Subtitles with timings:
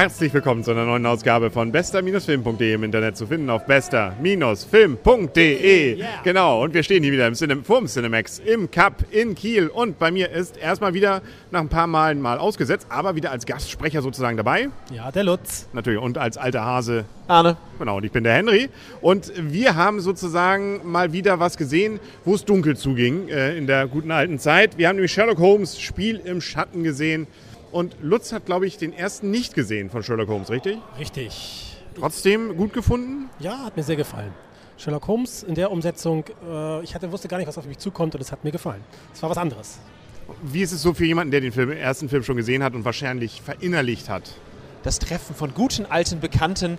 [0.00, 5.98] Herzlich willkommen zu einer neuen Ausgabe von bester-film.de im Internet zu finden auf bester-film.de.
[5.98, 6.08] Yeah.
[6.24, 9.98] Genau, und wir stehen hier wieder im Cinem vorm Cinemax im Cup in Kiel und
[9.98, 11.20] bei mir ist erstmal wieder
[11.50, 14.70] nach ein paar Malen mal ausgesetzt, aber wieder als Gastsprecher sozusagen dabei.
[14.90, 15.68] Ja, der Lutz.
[15.74, 17.04] Natürlich, und als alter Hase.
[17.28, 17.58] Arne.
[17.78, 18.70] Genau, und ich bin der Henry.
[19.02, 23.86] Und wir haben sozusagen mal wieder was gesehen, wo es dunkel zuging äh, in der
[23.86, 24.78] guten alten Zeit.
[24.78, 27.26] Wir haben nämlich Sherlock Holmes Spiel im Schatten gesehen.
[27.72, 30.78] Und Lutz hat, glaube ich, den ersten nicht gesehen von Sherlock Holmes, richtig?
[30.98, 31.76] Richtig.
[31.98, 33.30] Trotzdem gut gefunden?
[33.38, 34.32] Ja, hat mir sehr gefallen.
[34.76, 38.14] Sherlock Holmes in der Umsetzung, äh, ich hatte, wusste gar nicht, was auf mich zukommt
[38.14, 38.82] und es hat mir gefallen.
[39.14, 39.78] Es war was anderes.
[40.42, 42.84] Wie ist es so für jemanden, der den Film, ersten Film schon gesehen hat und
[42.84, 44.22] wahrscheinlich verinnerlicht hat?
[44.82, 46.78] Das Treffen von guten alten Bekannten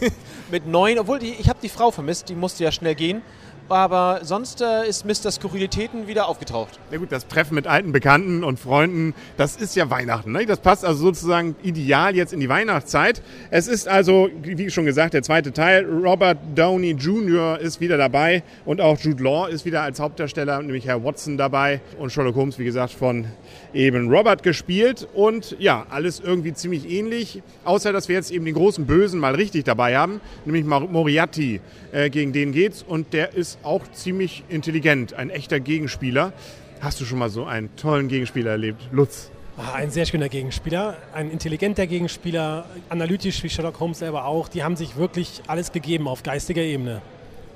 [0.50, 3.22] mit neuen, obwohl die, ich habe die Frau vermisst, die musste ja schnell gehen
[3.68, 5.30] aber sonst äh, ist Mr.
[5.30, 6.78] Skurrilitäten wieder aufgetaucht.
[6.90, 10.32] Ja gut, das Treffen mit alten Bekannten und Freunden, das ist ja Weihnachten.
[10.32, 10.46] Ne?
[10.46, 13.22] Das passt also sozusagen ideal jetzt in die Weihnachtszeit.
[13.50, 15.84] Es ist also, wie schon gesagt, der zweite Teil.
[15.84, 17.58] Robert Downey Jr.
[17.58, 21.80] ist wieder dabei und auch Jude Law ist wieder als Hauptdarsteller, nämlich Herr Watson dabei
[21.98, 23.26] und Sherlock Holmes, wie gesagt, von
[23.74, 25.08] eben Robert gespielt.
[25.14, 29.34] Und ja, alles irgendwie ziemlich ähnlich, außer dass wir jetzt eben den großen Bösen mal
[29.34, 31.60] richtig dabei haben, nämlich Moriarty,
[31.92, 36.32] äh, gegen den geht's und der ist auch ziemlich intelligent, ein echter Gegenspieler.
[36.80, 39.30] Hast du schon mal so einen tollen Gegenspieler erlebt, Lutz?
[39.58, 44.48] Ah, ein sehr schöner Gegenspieler, ein intelligenter Gegenspieler, analytisch wie Sherlock Holmes selber auch.
[44.48, 47.00] Die haben sich wirklich alles gegeben auf geistiger Ebene.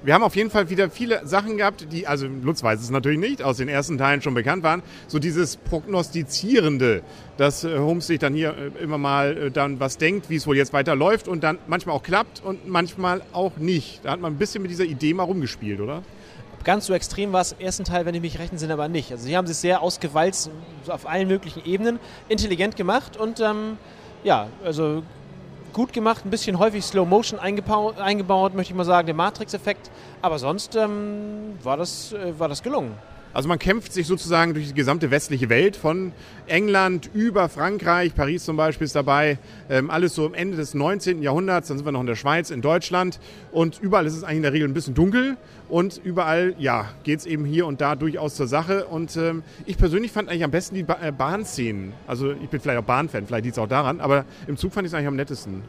[0.02, 3.18] Wir haben auf jeden Fall wieder viele Sachen gehabt, die, also Lutz weiß es natürlich
[3.18, 4.82] nicht, aus den ersten Teilen schon bekannt waren.
[5.08, 7.02] So dieses Prognostizierende,
[7.36, 10.46] dass äh, Holmes sich dann hier äh, immer mal äh, dann was denkt, wie es
[10.46, 14.00] wohl jetzt weiterläuft und dann manchmal auch klappt und manchmal auch nicht.
[14.02, 16.02] Da hat man ein bisschen mit dieser Idee mal rumgespielt, oder?
[16.64, 19.12] Ganz so extrem war es im ersten Teil, wenn ich mich recht entsinne, aber nicht.
[19.12, 20.50] Also sie haben sich sehr ausgewalzt,
[20.88, 21.98] auf allen möglichen Ebenen,
[22.30, 23.77] intelligent gemacht und ähm,
[24.24, 25.02] ja, also
[25.73, 29.91] gut gemacht, ein bisschen häufig Slow Motion eingebaut, eingebaut möchte ich mal sagen, der Matrix-Effekt.
[30.23, 32.95] Aber sonst ähm, war, das, äh, war das gelungen.
[33.33, 36.13] Also man kämpft sich sozusagen durch die gesamte westliche Welt, von
[36.48, 41.23] England über Frankreich, Paris zum Beispiel ist dabei, ähm, alles so am Ende des 19.
[41.23, 43.20] Jahrhunderts, dann sind wir noch in der Schweiz, in Deutschland
[43.52, 45.36] und überall ist es eigentlich in der Regel ein bisschen dunkel
[45.69, 49.79] und überall, ja, geht es eben hier und da durchaus zur Sache und ähm, ich
[49.79, 51.92] persönlich fand eigentlich am besten die ba äh, Bahnszenen.
[52.08, 54.86] Also ich bin vielleicht auch Bahnfan, vielleicht liegt es auch daran, aber im Zug fand
[54.86, 55.63] ich es eigentlich am nettesten.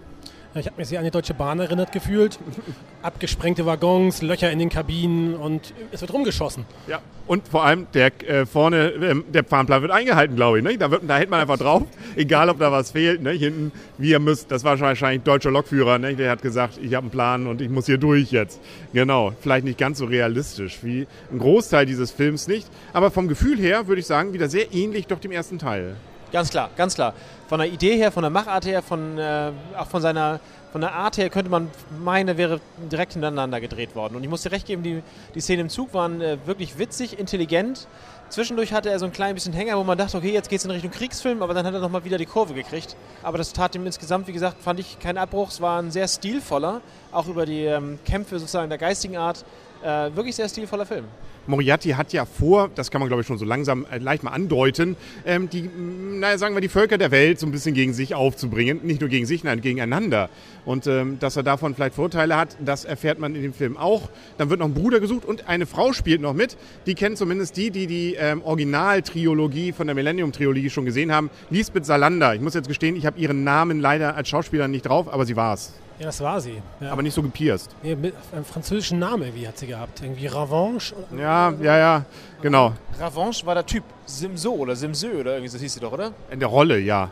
[0.54, 2.38] Ich habe mich sehr an die Deutsche Bahn erinnert gefühlt.
[3.02, 6.66] Abgesprengte Waggons, Löcher in den Kabinen und es wird rumgeschossen.
[6.88, 10.64] Ja, und vor allem der äh, vorne, äh, der Fahrplan wird eingehalten, glaube ich.
[10.66, 10.78] Ne?
[10.78, 11.84] Da, wird, da hält man einfach drauf,
[12.18, 13.22] egal ob da was fehlt.
[13.22, 13.32] Ne?
[13.32, 16.16] Hinten, wir müssen, das war wahrscheinlich deutscher Lokführer, ne?
[16.16, 18.60] der hat gesagt, ich habe einen Plan und ich muss hier durch jetzt.
[18.92, 22.68] Genau, vielleicht nicht ganz so realistisch wie ein Großteil dieses Films nicht.
[22.92, 25.96] Aber vom Gefühl her würde ich sagen, wieder sehr ähnlich doch dem ersten Teil.
[26.32, 27.14] Ganz klar, ganz klar.
[27.48, 30.40] Von der Idee her, von der Machart her, von, äh, auch von seiner
[30.72, 31.70] von der Art her könnte man
[32.02, 34.16] meinen, wäre direkt hintereinander gedreht worden.
[34.16, 35.04] Und ich muss dir recht geben, die,
[35.36, 37.88] die Szenen im Zug waren äh, wirklich witzig, intelligent.
[38.30, 40.66] Zwischendurch hatte er so ein klein bisschen Hänger, wo man dachte, okay, jetzt geht es
[40.66, 42.96] in Richtung Kriegsfilm, aber dann hat er nochmal wieder die Kurve gekriegt.
[43.22, 45.50] Aber das tat ihm insgesamt, wie gesagt, fand ich keinen Abbruch.
[45.50, 46.80] Es war ein sehr stilvoller,
[47.12, 49.44] auch über die ähm, Kämpfe sozusagen der geistigen Art,
[49.84, 51.06] äh, wirklich sehr stilvoller Film.
[51.48, 54.32] Moriarty hat ja vor, das kann man glaube ich schon so langsam äh, leicht mal
[54.32, 58.14] andeuten, ähm, die, naja, sagen wir, die Völker der Welt so ein bisschen gegen sich
[58.14, 58.82] aufzubringen.
[58.84, 60.30] Nicht nur gegen sich, nein, gegeneinander.
[60.66, 64.10] Und ähm, dass er davon vielleicht Vorteile hat, das erfährt man in dem Film auch.
[64.38, 66.58] Dann wird noch ein Bruder gesucht und eine Frau spielt noch mit.
[66.86, 71.32] Die kennt zumindest die, die die ähm, Originaltriologie von der Millennium-Triologie schon gesehen haben.
[71.50, 72.36] Lisbeth Salander.
[72.36, 75.36] Ich muss jetzt gestehen, ich habe ihren Namen leider als Schauspielerin nicht drauf, aber sie
[75.36, 75.74] war es.
[76.02, 76.60] Ja, das war sie.
[76.80, 76.94] Ja.
[76.94, 77.70] Aber nicht so gepierst.
[77.84, 80.02] Nee, mit einem französischen Namen, wie hat sie gehabt?
[80.02, 80.96] Irgendwie Revanche?
[81.16, 82.06] Ja, ja, ja,
[82.42, 82.74] genau.
[83.00, 86.12] Revanche war der Typ Simso oder Simsö oder irgendwie, das hieß sie doch, oder?
[86.32, 87.12] In der Rolle, ja.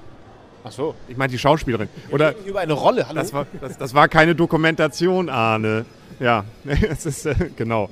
[0.64, 0.96] Ach so.
[1.08, 1.88] Ich meine die Schauspielerin.
[2.10, 3.20] Oder über eine Rolle, hallo?
[3.20, 5.86] Das war, das, das war keine Dokumentation, Arne.
[6.20, 7.92] Ja, es ist, äh, genau.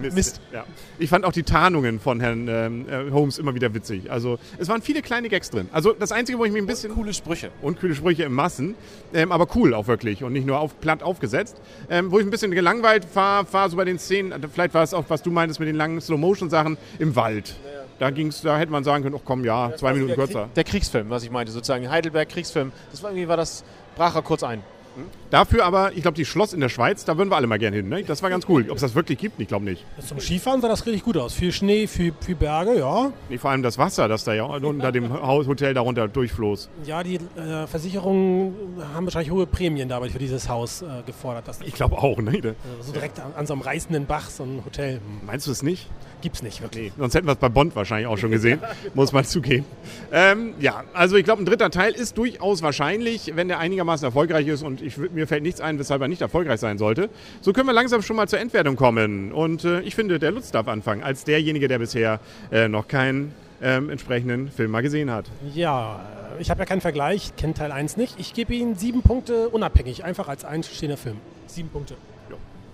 [0.00, 0.16] Mist.
[0.16, 0.40] Mist.
[0.52, 0.64] Ja.
[0.98, 4.10] Ich fand auch die Tarnungen von Herrn ähm, äh, Holmes immer wieder witzig.
[4.10, 5.68] Also es waren viele kleine Gags drin.
[5.72, 6.90] Also das Einzige, wo ich mich ein bisschen...
[6.90, 7.50] Und coole Sprüche.
[7.62, 8.74] Und coole Sprüche im Massen.
[9.12, 11.60] Ähm, aber cool auch wirklich und nicht nur auf, platt aufgesetzt.
[11.88, 14.94] Ähm, wo ich ein bisschen gelangweilt war, war so bei den Szenen, vielleicht war es
[14.94, 17.54] auch, was du meintest mit den langen Slow-Motion-Sachen, im Wald.
[17.64, 17.80] Ja.
[17.98, 20.44] Da ging's, da hätte man sagen können, ach komm, ja, ja zwei Minuten der kürzer.
[20.44, 22.72] Krieg, der Kriegsfilm, was ich meinte, sozusagen Heidelberg Kriegsfilm.
[22.90, 23.62] Das war irgendwie war das,
[23.94, 24.60] brach er kurz ein.
[24.96, 25.04] Hm?
[25.30, 27.76] Dafür aber, ich glaube, die Schloss in der Schweiz, da würden wir alle mal gerne
[27.76, 27.88] hin.
[27.88, 28.02] Ne?
[28.02, 28.66] Das war ganz cool.
[28.68, 29.84] Ob es das wirklich gibt, ich glaube nicht.
[30.06, 31.34] Zum Skifahren sah das richtig gut aus.
[31.34, 33.12] Viel Schnee, viel, viel Berge, ja.
[33.28, 36.68] Nee, vor allem das Wasser, das da ja unter dem Hotel darunter durchfloss.
[36.84, 38.54] Ja, die äh, Versicherungen
[38.94, 41.46] haben wahrscheinlich hohe Prämien dabei für dieses Haus äh, gefordert.
[41.46, 42.18] Das, Ich glaube auch.
[42.18, 42.36] Ne?
[42.38, 45.52] äh, so direkt an, an so einem reißenden Bach, so ein Hotel, hm, Meinst du
[45.52, 45.88] es nicht?
[46.20, 46.92] gibt's nicht wirklich.
[46.92, 48.60] Nee, sonst hätten wir es bei Bond wahrscheinlich auch schon gesehen,
[48.94, 49.64] muss man zugeben.
[50.12, 54.46] Ähm, ja, also ich glaube, ein dritter Teil ist durchaus wahrscheinlich, wenn der einigermaßen erfolgreich
[54.46, 57.10] ist und ich, mir fällt nichts ein, weshalb er nicht erfolgreich sein sollte.
[57.40, 59.32] So können wir langsam schon mal zur Endwertung kommen.
[59.32, 62.20] Und äh, ich finde, der Lutz darf anfangen, als derjenige, der bisher
[62.50, 65.26] äh, noch keinen ähm, entsprechenden Film mal gesehen hat.
[65.54, 66.00] Ja,
[66.38, 68.14] äh, ich habe ja keinen Vergleich, kenne Teil 1 nicht.
[68.18, 71.16] Ich gebe Ihnen sieben Punkte unabhängig, einfach als einstehender Film.
[71.46, 71.94] Sieben Punkte.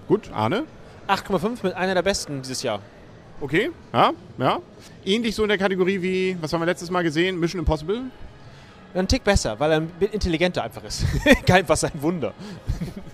[0.08, 0.64] Gut, Arne?
[1.08, 2.80] 8,5 mit einer der besten dieses Jahr.
[3.40, 4.60] Okay, ja, ja.
[5.04, 7.38] Ähnlich so in der Kategorie wie, was haben wir letztes Mal gesehen?
[7.38, 8.02] Mission Impossible?
[8.96, 11.04] Ein Tick besser, weil er intelligenter einfach ist.
[11.46, 12.32] Kein was ein Wunder.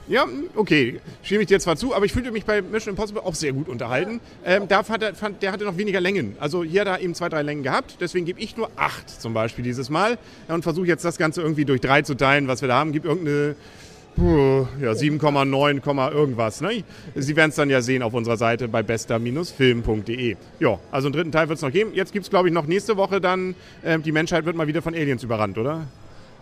[0.06, 3.34] Ja, okay, stimme ich dir zwar zu, aber ich fühlte mich bei Mission Impossible auch
[3.34, 4.20] sehr gut unterhalten.
[4.44, 6.37] Ähm, da fand er, fand, der hatte noch weniger Längen.
[6.38, 9.34] Also hier hat er eben zwei, drei Längen gehabt, deswegen gebe ich nur acht zum
[9.34, 10.19] Beispiel dieses Mal
[10.49, 12.93] und versuche jetzt das Ganze irgendwie durch drei zu teilen, was wir da haben.
[12.93, 13.56] Gibt irgendeine
[14.16, 16.60] ja, 7,9, Komma irgendwas.
[16.60, 16.84] Ne?
[17.14, 20.36] Sie werden es dann ja sehen auf unserer Seite bei bester-film.de.
[20.60, 21.92] Ja, also einen dritten Teil wird es noch geben.
[21.94, 23.54] Jetzt gibt es, glaube ich, noch nächste Woche dann,
[23.84, 25.86] ähm, die Menschheit wird mal wieder von Aliens überrannt, oder?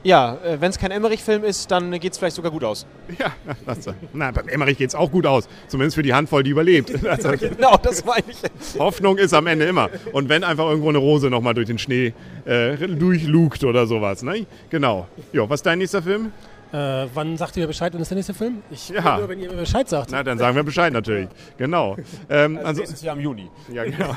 [0.02, 2.86] Ja, äh, wenn es kein Emmerich-Film ist, dann geht es vielleicht sogar gut aus.
[3.18, 3.32] Ja,
[3.66, 5.46] das, na, beim Emmerich geht es auch gut aus.
[5.68, 6.92] Zumindest für die Handvoll, die überlebt.
[7.10, 8.78] Also, genau, das meine ich.
[8.78, 9.90] Hoffnung ist am Ende immer.
[10.12, 12.14] Und wenn einfach irgendwo eine Rose nochmal durch den Schnee
[12.44, 14.22] äh, durchlugt oder sowas.
[14.22, 14.46] Ne?
[14.70, 15.08] Genau.
[15.32, 16.32] Ja, was ist dein nächster Film?
[16.72, 18.62] Äh, wann sagt ihr mir Bescheid, wann ist der nächste Film?
[18.70, 19.18] Ich Ja.
[19.18, 20.10] nur, wenn ihr mir Bescheid sagt.
[20.12, 21.28] Na, dann sagen wir Bescheid natürlich.
[21.58, 21.96] Genau.
[22.28, 23.48] Ähm, also, Nächstes Jahr im Juni.
[23.72, 24.16] ja, genau.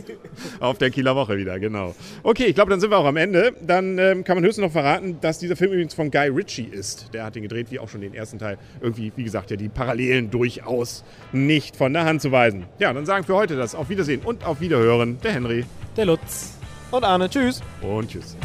[0.60, 1.94] Auf der Kieler Woche wieder, genau.
[2.22, 3.52] Okay, ich glaube, dann sind wir auch am Ende.
[3.66, 7.08] Dann ähm, kann man höchstens noch verraten, dass dieser Film übrigens von Guy Ritchie ist.
[7.14, 8.58] Der hat den gedreht, wie auch schon den ersten Teil.
[8.82, 12.64] Irgendwie, wie gesagt, ja, die Parallelen durchaus nicht von der Hand zu weisen.
[12.78, 13.74] Ja, dann sagen wir heute das.
[13.74, 15.18] Auf Wiedersehen und auf Wiederhören.
[15.22, 15.64] Der Henry.
[15.96, 16.58] Der Lutz.
[16.90, 17.62] Und Arne, tschüss.
[17.80, 18.36] Und tschüss.